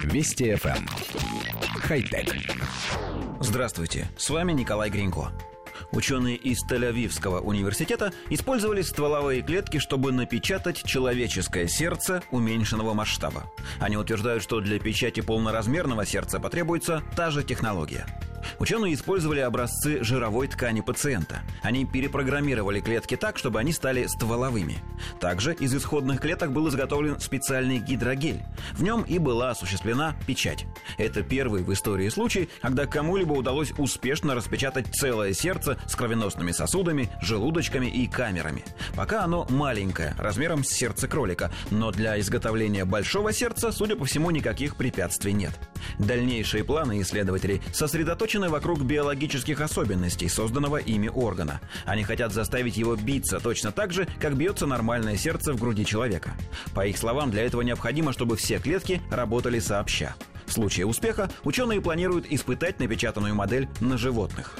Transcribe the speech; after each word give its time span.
Вести 0.00 0.50
FM. 0.52 0.76
Эм. 0.76 0.86
Хай-тек. 1.80 2.34
Здравствуйте, 3.40 4.10
с 4.16 4.30
вами 4.30 4.52
Николай 4.52 4.90
Гринько. 4.90 5.32
Ученые 5.92 6.36
из 6.36 6.64
Тель-Авивского 6.64 7.40
университета 7.40 8.12
использовали 8.30 8.82
стволовые 8.82 9.42
клетки, 9.42 9.78
чтобы 9.78 10.12
напечатать 10.12 10.82
человеческое 10.84 11.68
сердце 11.68 12.22
уменьшенного 12.30 12.94
масштаба. 12.94 13.52
Они 13.78 13.96
утверждают, 13.96 14.42
что 14.42 14.60
для 14.60 14.78
печати 14.78 15.20
полноразмерного 15.20 16.06
сердца 16.06 16.40
потребуется 16.40 17.02
та 17.14 17.30
же 17.30 17.42
технология– 17.42 18.06
Ученые 18.58 18.94
использовали 18.94 19.40
образцы 19.40 20.02
жировой 20.02 20.48
ткани 20.48 20.80
пациента. 20.80 21.42
Они 21.62 21.84
перепрограммировали 21.84 22.80
клетки 22.80 23.16
так, 23.16 23.38
чтобы 23.38 23.60
они 23.60 23.72
стали 23.72 24.06
стволовыми. 24.06 24.78
Также 25.20 25.54
из 25.54 25.74
исходных 25.74 26.20
клеток 26.20 26.52
был 26.52 26.68
изготовлен 26.68 27.20
специальный 27.20 27.78
гидрогель. 27.78 28.42
В 28.72 28.82
нем 28.82 29.02
и 29.02 29.18
была 29.18 29.50
осуществлена 29.50 30.14
печать. 30.26 30.66
Это 30.98 31.22
первый 31.22 31.62
в 31.62 31.72
истории 31.72 32.08
случай, 32.08 32.48
когда 32.60 32.86
кому-либо 32.86 33.32
удалось 33.32 33.72
успешно 33.78 34.34
распечатать 34.34 34.94
целое 34.94 35.32
сердце 35.32 35.78
с 35.86 35.96
кровеносными 35.96 36.52
сосудами, 36.52 37.10
желудочками 37.20 37.86
и 37.86 38.06
камерами. 38.06 38.64
Пока 38.96 39.24
оно 39.24 39.46
маленькое, 39.48 40.14
размером 40.18 40.64
с 40.64 40.68
сердце 40.68 41.08
кролика, 41.08 41.52
но 41.70 41.90
для 41.90 42.18
изготовления 42.20 42.84
большого 42.84 43.32
сердца, 43.32 43.72
судя 43.72 43.96
по 43.96 44.04
всему, 44.04 44.30
никаких 44.30 44.76
препятствий 44.76 45.32
нет. 45.32 45.52
Дальнейшие 45.98 46.64
планы 46.64 47.00
исследователей 47.00 47.60
сосредоточены 47.72 48.48
вокруг 48.48 48.82
биологических 48.82 49.60
особенностей 49.60 50.28
созданного 50.28 50.76
ими 50.76 51.08
органа. 51.08 51.60
Они 51.84 52.04
хотят 52.04 52.32
заставить 52.32 52.76
его 52.76 52.96
биться 52.96 53.40
точно 53.40 53.72
так 53.72 53.92
же, 53.92 54.06
как 54.20 54.36
бьется 54.36 54.66
нормальное 54.66 55.16
сердце 55.16 55.52
в 55.52 55.60
груди 55.60 55.84
человека. 55.84 56.32
По 56.74 56.86
их 56.86 56.98
словам, 56.98 57.30
для 57.30 57.44
этого 57.44 57.62
необходимо, 57.62 58.12
чтобы 58.12 58.36
все 58.36 58.58
клетки 58.58 59.00
работали 59.10 59.58
сообща. 59.58 60.14
В 60.46 60.52
случае 60.52 60.86
успеха 60.86 61.30
ученые 61.44 61.80
планируют 61.80 62.26
испытать 62.28 62.78
напечатанную 62.80 63.34
модель 63.34 63.68
на 63.80 63.96
животных. 63.96 64.56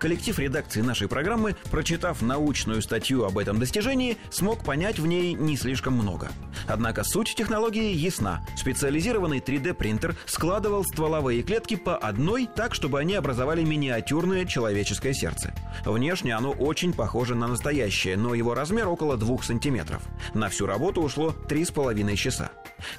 Коллектив 0.00 0.38
редакции 0.38 0.80
нашей 0.80 1.08
программы, 1.08 1.56
прочитав 1.70 2.22
научную 2.22 2.80
статью 2.80 3.24
об 3.24 3.36
этом 3.36 3.58
достижении, 3.58 4.16
смог 4.30 4.64
понять 4.64 4.98
в 4.98 5.06
ней 5.06 5.34
не 5.34 5.58
слишком 5.58 5.92
много. 5.92 6.30
Однако 6.70 7.02
суть 7.02 7.34
технологии 7.34 7.92
ясна. 7.92 8.42
Специализированный 8.56 9.40
3D-принтер 9.40 10.14
складывал 10.26 10.84
стволовые 10.84 11.42
клетки 11.42 11.74
по 11.74 11.96
одной 11.96 12.46
так, 12.46 12.74
чтобы 12.74 13.00
они 13.00 13.14
образовали 13.14 13.64
миниатюрное 13.64 14.44
человеческое 14.44 15.12
сердце. 15.12 15.52
Внешне 15.84 16.34
оно 16.34 16.52
очень 16.52 16.92
похоже 16.92 17.34
на 17.34 17.48
настоящее, 17.48 18.16
но 18.16 18.34
его 18.34 18.54
размер 18.54 18.88
около 18.88 19.16
2 19.16 19.42
сантиметров. 19.42 20.02
На 20.32 20.48
всю 20.48 20.66
работу 20.66 21.02
ушло 21.02 21.34
3,5 21.48 22.16
часа. 22.16 22.50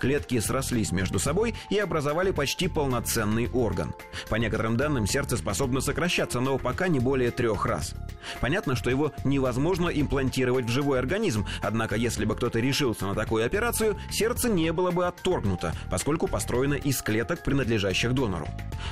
Клетки 0.00 0.38
срослись 0.40 0.92
между 0.92 1.18
собой 1.18 1.54
и 1.70 1.78
образовали 1.78 2.30
почти 2.30 2.68
полноценный 2.68 3.48
орган. 3.52 3.94
По 4.28 4.36
некоторым 4.36 4.76
данным, 4.76 5.06
сердце 5.06 5.36
способно 5.36 5.80
сокращаться, 5.80 6.40
но 6.40 6.58
пока 6.58 6.88
не 6.88 7.00
более 7.00 7.30
трех 7.30 7.66
раз. 7.66 7.94
Понятно, 8.40 8.76
что 8.76 8.90
его 8.90 9.12
невозможно 9.24 9.88
имплантировать 9.88 10.66
в 10.66 10.70
живой 10.70 10.98
организм, 10.98 11.46
однако 11.62 11.96
если 11.96 12.24
бы 12.24 12.36
кто-то 12.36 12.60
решился 12.60 13.06
на 13.06 13.14
такую 13.14 13.44
операцию, 13.44 13.98
сердце 14.10 14.48
не 14.48 14.72
было 14.72 14.90
бы 14.90 15.06
отторгнуто, 15.06 15.72
поскольку 15.90 16.28
построено 16.28 16.74
из 16.74 17.00
клеток, 17.02 17.42
принадлежащих 17.42 18.12
донору. 18.14 18.48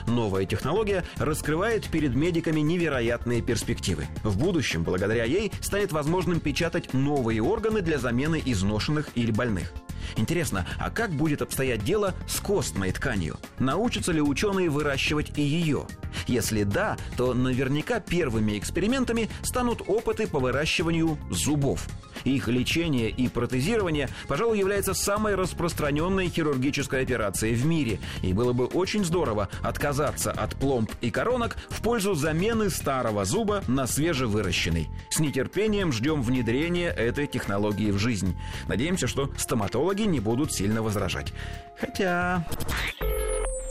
Новая 0.06 0.46
технология 0.46 1.04
раскрывает 1.16 1.86
перед 1.86 2.14
медиками 2.14 2.60
невероятные 2.60 3.42
перспективы. 3.42 4.06
В 4.22 4.38
будущем, 4.38 4.82
благодаря 4.82 5.24
ей, 5.24 5.52
станет 5.60 5.92
возможным 5.92 6.40
печатать 6.40 6.92
новые 6.94 7.42
органы 7.42 7.80
для 7.82 7.98
замены 7.98 8.42
изношенных 8.44 9.08
или 9.14 9.30
больных. 9.30 9.72
Интересно, 10.17 10.67
а 10.78 10.91
как 10.91 11.11
будет 11.11 11.42
обстоять 11.42 11.84
дело 11.84 12.14
с 12.27 12.41
костной 12.41 12.91
тканью? 12.92 13.36
Научатся 13.59 14.12
ли 14.12 14.20
ученые 14.20 14.70
выращивать 14.70 15.36
и 15.36 15.42
ее? 15.42 15.86
Если 16.27 16.62
да, 16.62 16.97
то 17.17 17.34
наверняка 17.34 18.00
первыми 18.00 18.59
экспериментами 18.59 19.28
станут 19.43 19.82
опыты 19.87 20.26
по 20.26 20.38
выращиванию 20.38 21.19
зубов. 21.31 21.87
Их 22.25 22.49
лечение 22.49 23.10
и 23.10 23.28
протезирование, 23.28 24.09
пожалуй, 24.26 24.59
является 24.59 24.94
самой 24.94 25.34
распространенной 25.34 26.28
хирургической 26.28 27.03
операцией 27.03 27.55
в 27.55 27.65
мире. 27.66 28.00
И 28.22 28.32
было 28.32 28.53
бы 28.53 28.65
очень 28.65 29.05
здорово 29.05 29.49
отказаться 29.62 30.32
от 30.32 30.56
пломб 30.56 30.91
и 31.03 31.10
коронок 31.10 31.56
в 31.69 31.82
пользу 31.82 32.15
замены 32.15 32.71
старого 32.71 33.25
зуба 33.25 33.62
на 33.69 33.87
свежевыращенный. 33.87 34.88
С 35.10 35.21
нетерпением 35.21 35.93
ждем 35.93 36.22
внедрения 36.22 36.88
этой 36.88 37.26
технологии 37.26 37.91
в 37.91 37.99
жизнь. 37.99 38.37
Надеемся, 38.66 39.06
что 39.06 39.31
стоматологи 39.37 40.03
не 40.06 40.21
будут 40.21 40.53
сильно 40.53 40.83
возражать. 40.83 41.33
Хотя... 41.78 42.44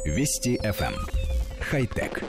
Вести 0.05 0.57
FM. 0.57 0.93
Хай-тек. 1.59 2.23